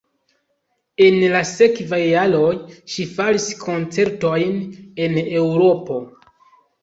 En 1.07 1.17
la 1.33 1.41
sekvaj 1.49 1.99
jaroj 2.03 2.47
ŝi 2.93 3.05
faris 3.19 3.45
koncertojn 3.65 4.57
en 5.07 5.19
Eŭropo. 5.25 5.99